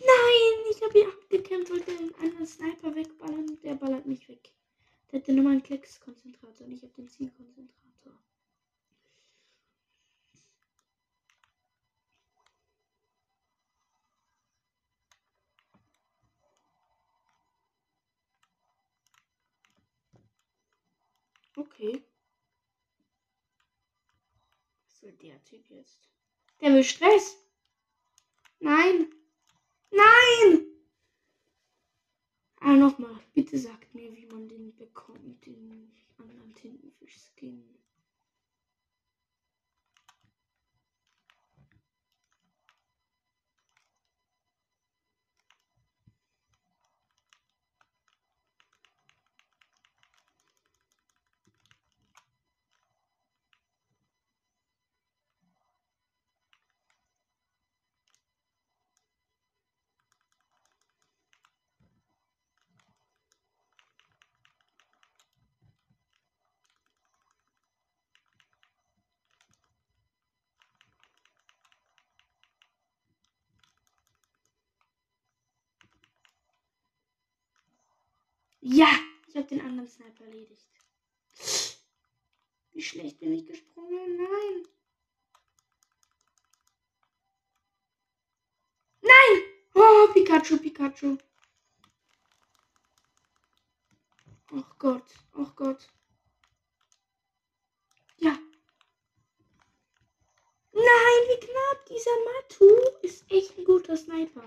Nein, 0.00 0.64
ich 0.70 0.82
habe 0.82 0.98
abgekämpft, 1.58 1.70
wollte 1.70 1.96
den 1.96 2.14
anderen 2.16 2.46
Sniper 2.46 2.94
wegballern. 2.94 3.60
Der 3.62 3.74
ballert 3.74 4.06
mich 4.06 4.28
weg. 4.28 4.52
Der 5.10 5.20
hat 5.20 5.28
den 5.28 5.36
normalen 5.36 5.62
Klecks-Konzentrator 5.62 6.66
und 6.66 6.72
ich 6.72 6.82
habe 6.82 6.92
den 6.94 7.08
Zielkonzentrator. 7.08 8.12
Okay. 21.56 22.02
Was 24.84 25.00
soll 25.00 25.12
der 25.12 25.42
Typ 25.44 25.68
jetzt? 25.70 26.08
Der 26.60 26.72
will 26.72 26.84
Stress. 26.84 27.36
Nein. 28.60 29.12
Nein! 29.90 30.77
Ah, 32.60 32.74
nochmal. 32.76 33.18
Bitte 33.34 33.58
sagt 33.58 33.94
mir, 33.94 34.14
wie 34.16 34.26
man 34.26 34.48
den 34.48 34.74
bekommt, 34.76 35.46
den 35.46 35.90
anderen 36.18 36.54
Tintenfisch-Skin. 36.54 37.77
Ja, 78.60 78.90
ich 79.28 79.36
habe 79.36 79.46
den 79.46 79.60
anderen 79.60 79.88
Sniper 79.88 80.24
erledigt. 80.24 80.66
Wie 82.72 82.82
schlecht 82.82 83.18
bin 83.20 83.32
ich 83.32 83.46
gesprungen? 83.46 84.16
Nein. 84.16 84.68
Nein! 89.00 89.42
Oh, 89.74 90.12
Pikachu, 90.12 90.58
Pikachu. 90.58 91.18
Oh 94.50 94.64
Gott, 94.78 95.04
oh 95.34 95.46
Gott. 95.54 95.88
Ja. 98.16 98.38
Nein, 100.72 101.22
wie 101.28 101.40
knapp. 101.40 101.86
Dieser 101.86 102.10
Matu 102.24 102.98
ist 103.02 103.30
echt 103.30 103.58
ein 103.58 103.64
guter 103.64 103.96
Sniper. 103.96 104.44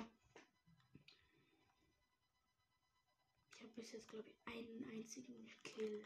Ich 3.55 3.61
habe 3.61 3.70
bis 3.81 3.93
jetzt, 3.93 4.09
glaube 4.09 4.29
ich, 4.29 4.53
einen 4.53 4.87
einzigen 4.91 5.49
Kill. 5.63 6.05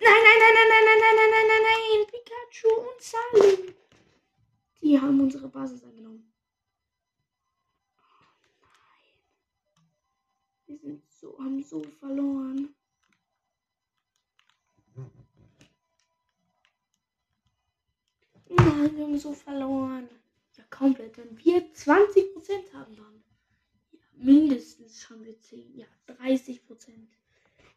Nein, 0.00 0.22
nein, 0.24 0.38
nein, 0.40 0.54
nein, 0.54 0.68
nein, 0.70 0.98
nein, 0.98 0.98
nein, 0.98 1.16
nein, 1.16 1.30
nein, 1.30 1.46
nein, 1.48 1.62
nein, 1.62 2.06
Pikachu 2.06 2.72
und 2.90 3.02
Salim. 3.02 3.74
Die 4.80 4.98
haben 4.98 5.20
unsere 5.20 5.48
Basis 5.48 5.84
angenommen. 5.84 6.32
Oh 7.98 8.24
nein. 8.62 9.84
Wir 10.66 10.78
sind 10.78 11.12
so, 11.12 11.38
haben 11.38 11.62
so 11.62 11.82
verloren. 11.82 12.74
Nein, 18.48 18.96
wir 18.96 19.04
haben 19.04 19.18
so 19.18 19.34
verloren. 19.34 20.21
Komplett. 20.72 21.18
Wenn 21.18 21.38
wir 21.44 21.72
20% 21.74 22.72
haben 22.72 22.96
dann. 22.96 23.22
Ja, 23.92 24.00
mindestens 24.14 25.08
haben 25.08 25.24
wir 25.24 25.38
10. 25.38 25.76
Ja, 25.76 25.86
30% 26.08 26.60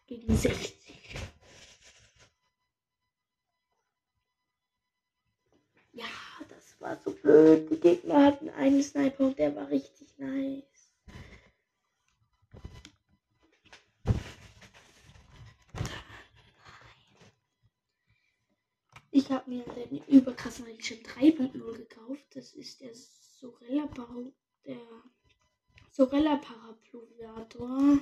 gegen 0.07 0.35
60. 0.35 1.17
Ja, 5.91 6.05
das 6.49 6.79
war 6.79 6.97
so 7.03 7.11
blöd. 7.11 7.69
Die 7.69 7.79
Gegner 7.79 8.25
hatten 8.25 8.49
einen 8.49 8.81
Sniper 8.81 9.27
und 9.27 9.37
der 9.37 9.55
war 9.55 9.69
richtig 9.69 10.17
nice. 10.17 10.74
Ich 19.17 19.31
habe 19.31 19.49
mir 19.49 19.63
den 19.63 20.03
überkrassen 20.07 20.65
Regenschirm 20.65 20.99
3.0 20.99 21.77
gekauft. 21.77 22.25
Das 22.33 22.51
ist 22.51 22.81
der 22.81 22.93
Sorella, 22.93 23.87
Par 23.87 24.13
der 24.65 24.75
Sorella 25.89 26.35
Parapluviator. 26.35 27.99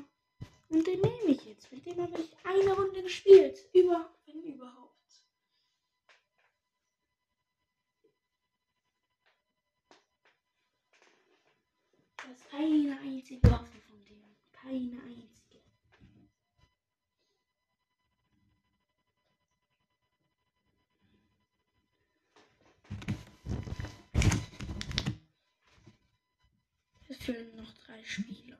Fehlen 27.34 27.56
noch 27.56 27.74
drei 27.86 28.04
Spieler. 28.04 28.58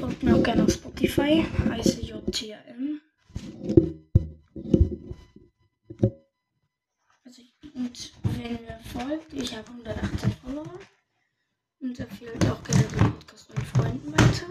Folgt 0.00 0.22
mir 0.22 0.36
auch 0.36 0.42
gerne 0.42 0.64
auf 0.64 0.72
Spotify, 0.72 1.44
heiße 1.68 2.00
JTM. 2.00 3.00
Also, 7.24 7.42
und 7.74 8.12
wenn 8.22 8.52
mir 8.62 8.80
folgt, 8.92 9.32
ich 9.34 9.54
habe 9.54 9.68
118 9.68 10.32
Follower 10.32 10.80
und 11.80 12.00
empfehlt 12.00 12.46
auch 12.46 12.62
gerne 12.64 12.84
den 12.84 13.12
Podcast 13.12 13.54
meinen 13.54 13.66
Freunden 13.66 14.12
weiter. 14.12 14.46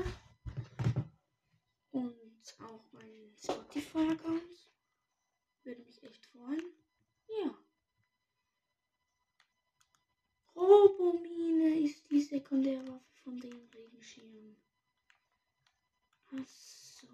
Und 1.92 2.56
auch 2.60 2.92
meinen 2.92 3.36
Spotify-Account. 3.42 4.44
Würde 5.64 5.82
mich 5.82 6.04
echt 6.04 6.26
freuen. 6.28 6.62
Ja. 7.28 7.58
Robomine 10.56 11.80
ist 11.80 12.10
die 12.12 12.22
Sekundärwaffe 12.22 13.14
von 13.24 13.40
den 13.40 13.68
Regenschirm. 13.74 14.56
Ach 16.28 16.48
so. 16.48 17.08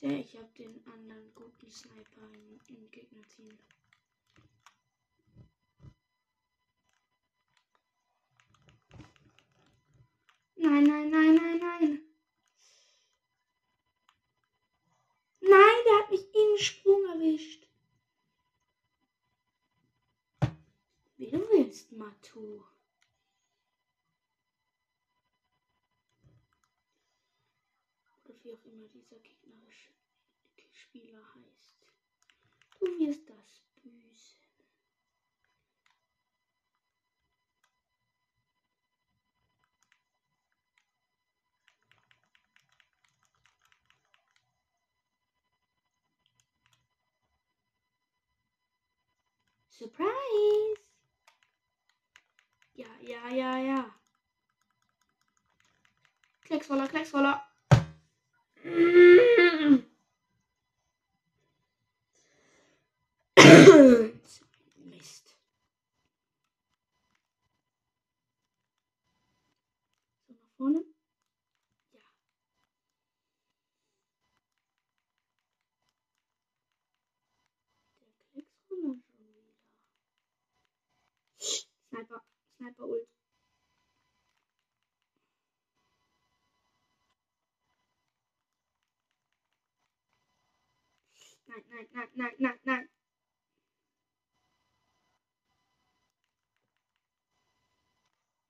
Der, 0.00 0.18
ich 0.18 0.36
habe 0.36 0.48
den 0.58 0.84
anderen 0.86 1.34
guten 1.34 1.61
Sniper 1.72 2.20
im, 2.34 2.60
im 2.68 2.90
Gegnerteam. 2.90 3.58
Nein, 10.56 10.84
nein, 10.84 11.10
nein, 11.10 11.34
nein, 11.34 11.58
nein. 11.58 12.02
Nein, 15.40 15.84
der 15.86 15.98
hat 15.98 16.10
mich 16.10 16.26
im 16.34 16.58
Sprung 16.58 17.04
erwischt. 17.06 17.66
Wie 21.16 21.30
du 21.30 21.38
willst, 21.38 21.90
Matu. 21.92 22.62
Oder 28.24 28.44
wie 28.44 28.52
auch 28.52 28.64
immer 28.66 28.88
dieser 28.88 29.18
gegnerische 29.20 29.92
Spieler 30.72 31.22
heißt. 31.34 31.86
Du 32.80 32.86
wirst 32.98 33.28
das 33.28 33.62
büßen. 33.82 34.40
Surprise! 49.68 50.80
Ja, 52.74 52.86
ja, 53.00 53.28
ja, 53.30 53.58
ja. 53.58 53.94
Klecksroller, 56.44 56.88
Klecksroller. 56.88 57.42
Mm. 58.64 59.82
Mist. 64.76 65.36
So, 70.26 70.32
nach 70.34 70.50
vorne. 70.56 70.84
Ja. 71.92 72.00
Der 78.00 78.12
Klecksroller 78.32 78.56
schon 78.70 79.02
wieder. 81.98 82.22
Sniper, 82.62 82.74
Sniper 82.74 82.84
Ult. 82.84 83.08
Nein, 91.46 91.64
nein, 91.70 91.88
nein, 91.92 92.08
nein, 92.14 92.34
nein, 92.38 92.58
nein. 92.64 92.88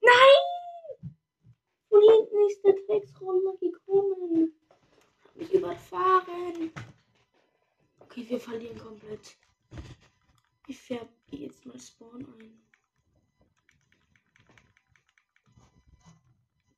Nein! 0.03 1.16
Von 1.88 2.01
hinten 2.03 2.46
ist 2.48 2.62
der 2.64 2.75
Drecksroller 2.87 3.57
gekommen. 3.57 4.55
Hat 5.25 5.37
mich 5.37 5.53
überfahren. 5.53 6.72
Okay, 8.01 8.29
wir 8.29 8.40
verlieren 8.40 8.79
komplett. 8.79 9.37
Ich 10.68 10.79
färbe 10.79 11.11
jetzt 11.31 11.66
mal 11.66 11.79
Spawn 11.81 12.25
ein. 12.38 12.62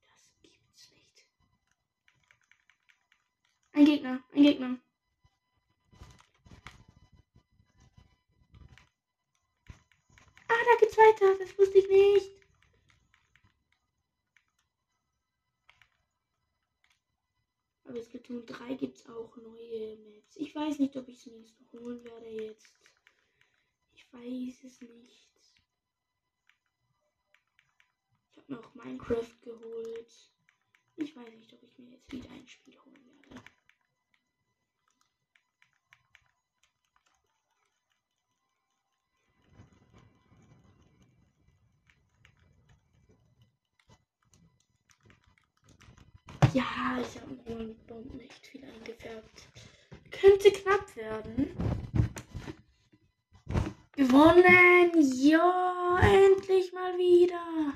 Das 0.08 0.30
gibt's 0.42 0.90
nicht. 0.92 1.26
Ein 3.84 3.90
Gegner, 3.90 4.24
ein 4.32 4.42
Gegner. 4.42 4.78
Ah, 10.48 10.64
da 10.64 10.80
geht's 10.80 10.96
weiter. 10.96 11.38
Das 11.38 11.58
wusste 11.58 11.76
ich 11.76 11.88
nicht. 11.90 12.30
Aber 17.84 18.00
3 18.00 18.74
gibt 18.76 18.96
es 18.96 19.06
auch 19.06 19.36
neue 19.36 19.98
Maps. 19.98 20.36
Ich 20.36 20.54
weiß 20.54 20.78
nicht, 20.78 20.96
ob 20.96 21.06
ich 21.06 21.18
es 21.18 21.26
mir 21.26 21.44
holen 21.78 22.02
werde 22.04 22.30
jetzt. 22.30 22.72
Ich 23.92 24.10
weiß 24.10 24.64
es 24.64 24.80
nicht. 24.80 25.28
Ich 28.30 28.38
habe 28.38 28.50
mir 28.54 28.60
auch 28.60 28.74
Minecraft 28.74 29.42
geholt. 29.42 30.30
Ich 30.96 31.14
weiß 31.14 31.34
nicht, 31.34 31.52
ob 31.52 31.62
ich 31.62 31.76
mir 31.76 31.90
jetzt 31.90 32.10
wieder 32.10 32.30
ein 32.30 32.48
Spiel 32.48 32.80
holen 32.80 33.24
werde. 33.28 33.44
Ja, 46.54 47.00
ich 47.00 47.20
habe 47.20 47.36
meinen 47.46 47.74
Bomben 47.88 48.16
nicht 48.16 48.46
viel 48.46 48.64
eingefärbt. 48.64 49.48
Könnte 50.12 50.52
knapp 50.52 50.94
werden. 50.94 51.56
Gewonnen! 53.96 54.92
Ja, 55.20 55.98
endlich 56.00 56.72
mal 56.72 56.96
wieder. 56.96 57.74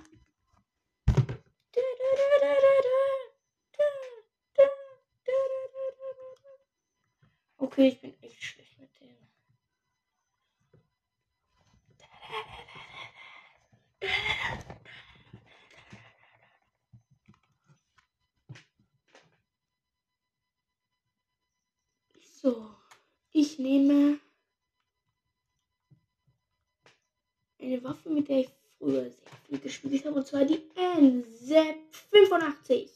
Okay, 7.57 7.89
ich 7.89 8.01
bin 8.01 8.15
echt 8.23 8.43
schlecht 8.43 8.79
mit 8.79 8.91
dem. 9.01 9.17
So, 22.41 22.71
ich 23.33 23.59
nehme 23.59 24.21
eine 27.61 27.83
Waffe, 27.83 28.11
mit 28.11 28.29
der 28.29 28.41
ich 28.41 28.51
früher 28.79 29.11
sehr 29.11 29.33
viel 29.49 29.59
gespielt 29.59 30.05
habe, 30.05 30.15
und 30.17 30.18
zwar 30.29 30.45
die 30.45 30.61
NZ85. 30.77 32.91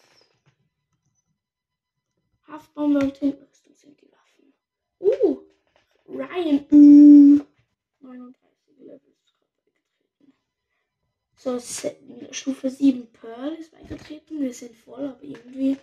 Haftbombe 2.46 3.00
und 3.00 3.14
Tintenrüstung 3.14 3.74
sind 3.74 3.98
die 4.02 4.12
Waffen. 4.12 4.52
Uh, 5.00 5.38
Ryan. 6.06 6.66
Uh, 6.70 7.40
39 8.00 8.80
Level 8.80 9.14
ist 9.24 9.40
beigetreten. 9.40 10.34
So, 11.36 11.58
Stufe 12.32 12.68
7 12.68 13.10
Pearl 13.12 13.54
ist 13.54 13.72
beigetreten. 13.72 14.42
Wir 14.42 14.52
sind 14.52 14.76
voll, 14.76 15.08
aber 15.08 15.22
irgendwie 15.22 15.78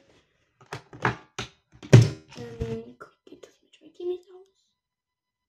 ähm, 2.38 2.96
geht 3.26 3.48
das 3.48 3.60
mit 3.64 3.74
Schmecky 3.74 4.06
nicht 4.06 4.30
aus. 4.30 4.68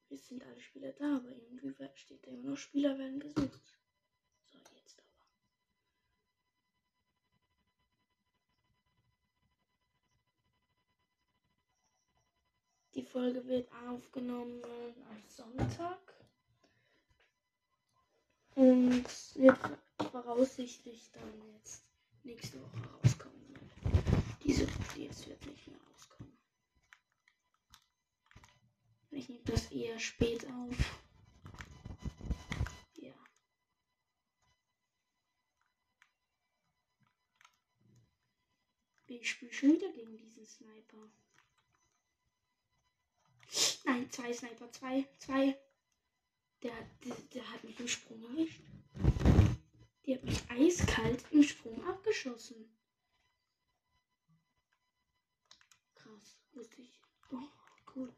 Es 0.09 0.29
sind 0.29 0.47
alle 0.47 0.61
Spieler 0.61 0.93
da, 0.93 1.17
aber 1.17 1.29
irgendwie 1.29 1.75
steht 1.95 2.27
da 2.27 2.31
immer 2.31 2.53
noch 2.53 2.57
Spieler 2.57 2.99
werden 2.99 3.21
gesucht. 3.21 3.70
Die 12.95 13.05
Folge 13.05 13.47
wird 13.47 13.71
aufgenommen 13.89 14.63
am 15.09 15.23
Sonntag 15.29 15.99
und 18.57 19.05
wird 19.37 19.59
voraussichtlich 20.11 21.11
dann 21.13 21.53
jetzt 21.55 21.85
nächste 22.25 22.61
Woche 22.61 22.89
rauskommen. 23.03 23.41
Diese 24.43 24.67
jetzt 24.97 25.29
wird 25.29 25.47
nicht 25.47 25.69
mehr 25.69 25.79
rauskommen. 25.93 26.37
Ich 29.13 29.29
nehme 29.29 29.45
das 29.45 29.71
eher 29.71 29.99
spät 30.01 30.45
auf. 30.47 30.77
Ja. 32.97 33.15
Ich 39.07 39.31
spiele 39.31 39.53
schon 39.53 39.73
wieder 39.73 39.93
gegen 39.93 40.17
diesen 40.17 40.45
Sniper. 40.45 41.11
Nein, 43.85 44.11
zwei 44.11 44.33
Sniper, 44.33 44.71
zwei, 44.73 45.07
zwei. 45.19 45.59
Der, 46.63 46.73
der, 47.05 47.17
der 47.35 47.53
hat 47.53 47.65
mich 47.65 47.81
im 47.81 47.89
Sprung 47.89 48.23
erwischt. 48.25 48.61
Die 50.05 50.15
hat 50.15 50.25
mich 50.25 50.41
eiskalt 50.51 51.25
im 51.31 51.43
Sprung 51.43 51.85
abgeschossen. 51.87 52.77
Krass, 55.95 56.39
ich. 56.79 57.01
Oh, 57.33 57.39
cool. 57.95 58.15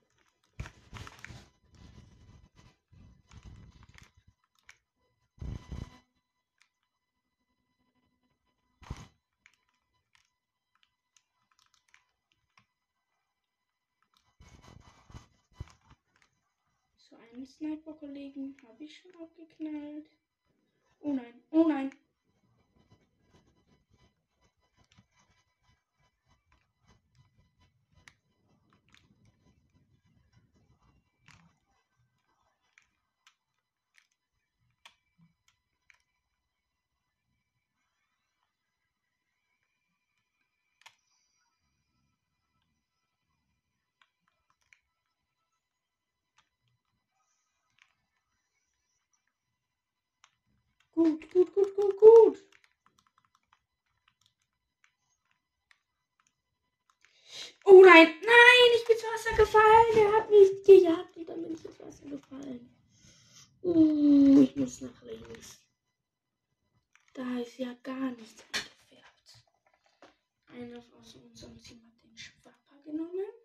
So 17.33 17.37
einen 17.37 17.47
Sniper-Kollegen 17.47 18.55
habe 18.69 18.85
ich 18.85 18.99
schon 18.99 19.11
abgeknallt. 19.19 20.05
Oh 21.01 21.15
nein, 21.15 21.33
oh 21.51 21.67
nein. 21.67 21.91
Gut, 51.03 51.33
gut, 51.33 51.53
gut, 51.53 51.75
gut, 51.75 51.97
gut. 51.99 52.39
Oh 57.65 57.83
nein, 57.83 58.07
nein, 58.23 58.71
ich 58.77 58.85
bin 58.87 58.95
ins 58.95 59.05
Wasser 59.05 59.37
gefallen. 59.37 59.97
Er 59.97 60.13
hat 60.13 60.31
mich 60.31 60.63
gejagt 60.65 61.17
und 61.17 61.29
dann 61.29 61.43
bin 61.43 61.55
ich 61.55 61.65
ins 61.65 61.81
Wasser 61.81 62.07
gefallen. 62.07 62.73
Uh, 63.65 64.43
ich 64.43 64.55
muss 64.55 64.81
nach 64.83 65.03
links. 65.03 65.59
Da 67.15 67.41
ist 67.41 67.59
ja 67.59 67.75
gar 67.83 68.13
nichts 68.13 68.45
eingefärbt. 68.53 69.45
Einer 70.53 70.85
aus 71.01 71.17
unserem 71.17 71.61
Team 71.61 71.83
hat 71.85 72.05
den 72.05 72.17
Schwapper 72.17 72.81
genommen. 72.85 73.42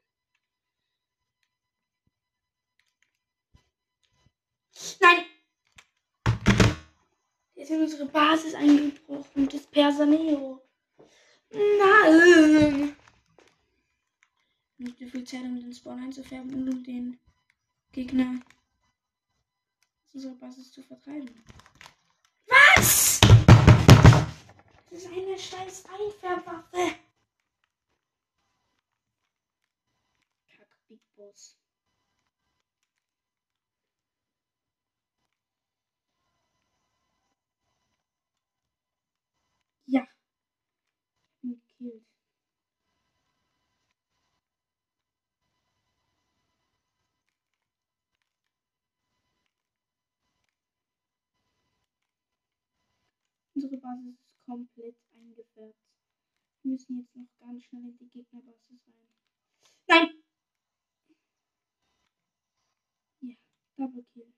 Jetzt 7.68 7.76
in 7.76 7.82
unsere 7.82 8.06
Basis 8.06 8.54
eingebrochen. 8.56 9.50
Das 9.50 9.68
Persaneo. 9.68 10.62
Nein! 11.52 12.96
Nicht 14.78 14.98
so 14.98 15.06
viel 15.06 15.26
Zeit, 15.26 15.42
um 15.42 15.60
den 15.60 15.74
Spawn 15.74 16.02
einzufärben 16.02 16.54
und 16.54 16.70
um 16.70 16.82
den 16.86 17.20
Gegner 17.92 18.40
aus 20.06 20.16
unserer 20.16 20.36
Basis 20.36 20.72
zu 20.72 20.82
vertreiben. 20.82 21.44
Was? 22.48 23.20
Das 24.90 25.04
ist 25.04 25.12
eine 25.12 25.38
scheiß 25.38 25.84
Einfärbwaffe. 25.90 26.96
Kack 30.48 30.88
Big 30.88 31.02
Boss. 31.18 31.58
Ja. 39.88 40.06
Ich 41.42 41.42
bin 41.42 41.62
gekillt. 41.78 42.06
Unsere 53.56 53.78
Basis 53.78 54.20
ist 54.22 54.46
komplett 54.46 54.96
eingefärbt. 55.12 55.76
Wir 56.64 56.72
müssen 56.72 57.00
jetzt 57.00 57.16
noch 57.16 57.28
ganz 57.40 57.64
schnell 57.64 57.86
in 57.86 57.98
die 57.98 58.10
Gegnerbasis 58.10 58.82
rein. 58.88 59.10
Nein! 59.88 60.24
Ja, 63.22 63.36
Double 63.78 64.06
Kill. 64.14 64.32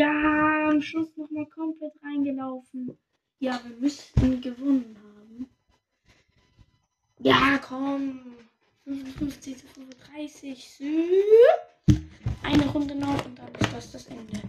Ja, 0.00 0.70
am 0.70 0.80
Schluss 0.80 1.14
nochmal 1.18 1.44
komplett 1.44 1.92
reingelaufen. 2.02 2.96
Ja, 3.38 3.60
wir 3.62 3.76
müssten 3.76 4.40
gewonnen 4.40 4.96
haben. 4.96 5.46
Ja, 7.18 7.58
komm. 7.58 8.34
55 8.84 9.58
zu 9.58 9.66
35. 9.66 10.70
So. 10.78 11.94
Eine 12.42 12.66
Runde 12.68 12.94
noch 12.94 13.26
und 13.26 13.38
dann 13.38 13.54
ist 13.56 13.72
das 13.74 13.92
das 13.92 14.06
Ende. 14.06 14.40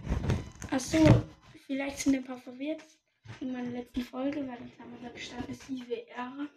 Achso, 0.70 1.22
vielleicht 1.66 1.98
sind 1.98 2.14
ein 2.14 2.24
paar 2.24 2.38
verwirrt 2.38 2.82
in 3.40 3.52
meiner 3.52 3.72
letzten 3.72 4.00
Folge, 4.00 4.48
weil 4.48 4.66
ich 4.66 4.74
damals 4.78 5.02
da 5.02 5.10
gestanden 5.10 5.52
ist 5.52 5.68
IWR 5.68 6.48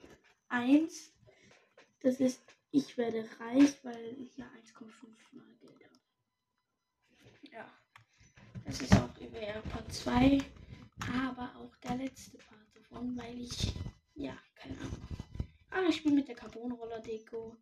1. 0.47 1.11
Das 1.99 2.21
ist, 2.21 2.39
ich 2.71 2.97
werde 2.97 3.27
reich, 3.41 3.75
weil 3.83 4.15
ich 4.21 4.37
ja 4.37 4.45
1,5 4.45 4.85
mal 5.33 5.43
Geld 5.59 5.83
habe. 5.83 5.99
Ja. 7.51 7.69
Das 8.65 8.81
ist 8.81 8.95
auch 8.95 9.09
IWR 9.19 9.61
Part 9.71 9.93
2, 9.93 10.39
aber 11.23 11.51
auch 11.55 11.75
der 11.83 11.97
letzte 11.97 12.37
Part 12.39 12.67
davon, 12.73 13.15
weil 13.15 13.39
ich, 13.39 13.73
ja, 14.15 14.35
keine 14.55 14.75
Ahnung. 14.79 15.07
Ah, 15.69 15.83
ich 15.87 15.97
spiele 15.97 16.15
mit 16.15 16.27
der 16.27 16.35
Carbonroller-Deko. 16.35 17.55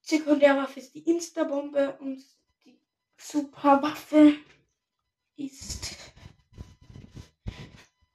Sekundärwaffe 0.00 0.80
ist 0.80 0.94
die 0.94 1.08
Insta-Bombe 1.08 1.96
und 2.00 2.22
die 2.64 2.80
Superwaffe 3.16 4.34
ist 5.36 5.96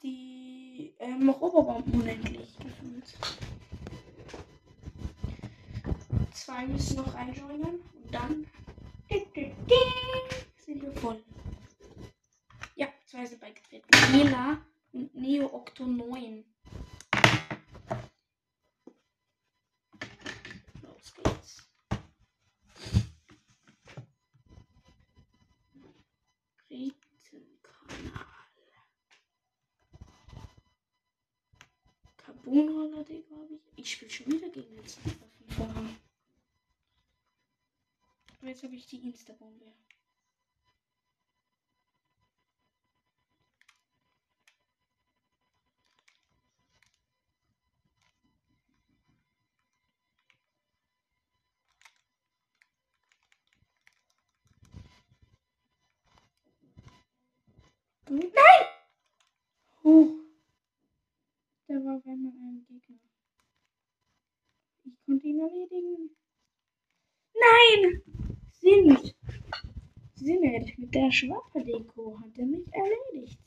die 0.04 0.94
ähm, 1.00 1.30
Robobomben 1.30 2.02
unendlich 2.02 2.58
gefühlt. 2.58 3.18
Zwei 6.34 6.68
müssen 6.68 6.98
noch 6.98 7.14
reinjoinen 7.14 7.80
und 7.94 8.14
dann 8.14 8.46
sind 9.10 9.34
wir 10.76 10.92
voll. 10.94 11.24
Ja, 12.76 12.88
zwei 13.06 13.26
sind 13.26 13.42
beigetreten. 13.42 13.88
Nela 14.12 14.62
und 14.94 15.14
Neo 15.16 15.48
Octo 15.54 15.86
9. 15.86 16.46
Los 20.84 21.14
geht's. 21.16 21.68
Ritenkanal. 26.70 28.26
Carbonroller, 32.18 33.04
Digga, 33.04 33.36
hab 33.36 33.50
ich. 33.50 33.62
Ich 33.76 33.92
spiele 33.92 34.12
schon 34.12 34.28
wieder 34.28 34.50
gegen 34.50 34.76
den. 34.76 34.86
Aber 38.40 38.48
jetzt 38.48 38.64
habe 38.64 38.76
ich 38.76 38.86
die 38.86 39.04
Insta-Bombe. 39.04 39.74
Nein! 58.10 58.66
Hoch. 59.84 60.16
Der 61.68 61.76
war 61.86 61.98
auf 61.98 62.08
einmal 62.08 62.32
ein 62.32 62.66
Gegner. 62.68 62.98
Ich 64.84 65.06
konnte 65.06 65.28
ihn 65.28 65.40
erledigen. 65.40 66.10
Nein! 67.34 68.02
Sind. 68.52 69.16
Sinnet 70.16 70.78
mit 70.80 70.94
der 70.96 71.12
Schwapperdeko 71.12 72.20
hat 72.20 72.38
er 72.38 72.46
mich 72.48 72.66
erledigt. 72.74 73.40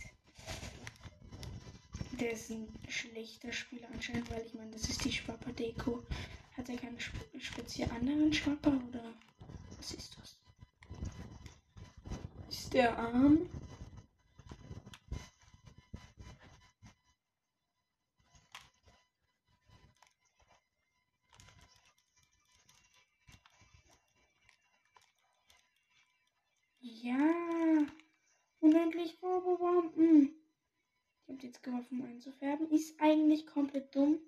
Der 2.21 2.31
ist 2.31 2.51
ein 2.51 2.69
schlechter 2.89 3.53
Spieler 3.53 3.89
anscheinend, 3.93 4.31
weil 4.31 4.47
ich 4.47 4.55
meine, 4.55 4.71
das 4.71 4.89
ist 4.89 5.05
die 5.05 5.13
Schwapperdeko. 5.13 6.05
Hat 6.57 6.69
er 6.69 6.77
keinen 6.77 7.01
spe 7.01 7.19
speziell 7.41 7.91
anderen 7.91 8.33
Schwapper 8.33 8.81
oder? 8.89 9.13
Was 9.77 9.93
ist 9.93 10.17
das? 10.19 10.39
Ist 12.49 12.73
der 12.73 12.97
Arm? 12.97 13.49
Ja. 27.03 27.85
Unendlich 28.61 29.21
Robobomben. 29.21 30.37
Ich 31.27 31.35
habe 31.35 31.45
jetzt 31.45 31.63
geholfen, 31.65 32.05
einzufärben. 32.05 32.71
Ist 32.71 33.01
eigentlich 33.01 33.45
komplett 33.45 33.93
dumm. 33.93 34.21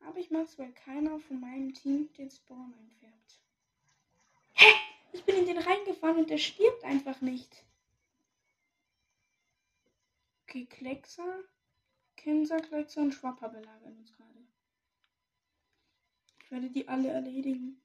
Aber 0.00 0.18
ich 0.18 0.30
mache 0.30 0.44
es, 0.44 0.58
weil 0.58 0.72
keiner 0.72 1.20
von 1.20 1.38
meinem 1.38 1.74
Team 1.74 2.10
den 2.14 2.30
Spawn 2.30 2.72
einfärbt. 2.72 3.40
Hä? 4.54 4.66
Ich 5.12 5.22
bin 5.24 5.36
in 5.36 5.46
den 5.46 5.58
reingefahren 5.58 6.16
und 6.16 6.30
der 6.30 6.38
stirbt 6.38 6.82
einfach 6.82 7.20
nicht. 7.20 7.62
Okay, 10.44 10.64
Kleckser, 10.64 11.40
Kinser, 12.16 12.60
Kleckser 12.60 13.02
und 13.02 13.12
Schwapper 13.12 13.50
belagern 13.50 13.98
uns 13.98 14.14
gerade. 14.14 14.46
Ich 16.42 16.50
werde 16.50 16.70
die 16.70 16.88
alle 16.88 17.08
erledigen. 17.08 17.82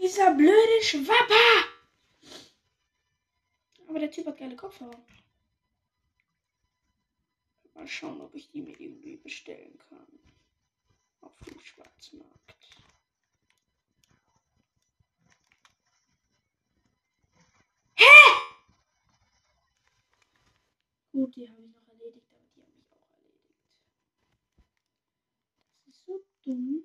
Dieser 0.00 0.34
blöde 0.34 0.82
Schwapper! 0.82 1.68
Aber 3.88 3.98
der 3.98 4.10
Typ 4.10 4.26
hat 4.26 4.38
geile 4.38 4.56
Kopfhörer. 4.56 5.04
Mal 7.74 7.88
schauen, 7.88 8.20
ob 8.20 8.34
ich 8.34 8.50
die 8.50 8.62
mir 8.62 8.78
irgendwie 8.78 9.16
bestellen 9.16 9.78
kann. 9.88 10.06
Auf 11.22 11.36
dem 11.40 11.58
Schwarzmarkt. 11.60 12.56
Hä? 17.94 18.04
Gut, 21.12 21.34
die 21.36 21.48
habe 21.48 21.62
ich 21.62 21.70
noch 21.70 21.88
erledigt, 21.88 22.26
aber 22.32 22.46
die 22.54 22.60
habe 22.60 22.72
ich 22.78 22.92
auch 22.92 23.12
erledigt. 23.12 23.54
Das 25.86 25.96
ist 25.96 26.04
so 26.04 26.24
dumm. 26.42 26.84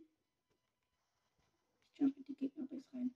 Ich 1.91 1.99
jump 1.99 2.17
in 2.17 2.23
die 2.25 2.35
Gegnerbase 2.35 2.84
rein. 2.95 3.15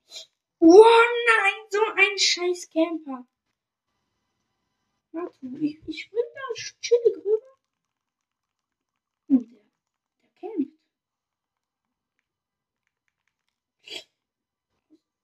Oh 0.60 0.84
nein, 1.28 1.68
so 1.70 1.80
ein 1.96 2.18
scheiß 2.18 2.70
Camper. 2.70 3.28
Warte, 5.12 5.40
ich, 5.62 5.80
ich 5.88 6.04
spring 6.04 6.24
da 6.36 6.54
chillig 6.82 7.18
rüber. 7.18 7.58
Und 9.28 9.52
der, 9.52 9.64
der 10.22 10.30
kämpft. 10.40 10.80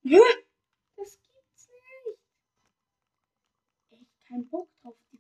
Hä? 0.04 0.20
Das 0.96 1.20
gibt's 1.20 1.68
nicht. 1.68 2.20
Echt 3.92 4.26
kein 4.28 4.48
Bock 4.50 4.70
drauf. 4.82 4.96
Die 5.12 5.18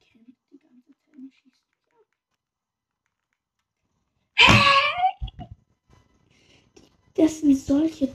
kämpft 0.00 0.50
die 0.50 0.58
ganze 0.58 0.94
Zeit 0.96 1.16
und 1.16 1.34
schießt 1.34 1.62
mich 1.68 1.92
ab. 1.92 2.06
Hey! 4.34 5.48
Das 7.14 7.40
sind 7.40 7.56
solche 7.56 8.08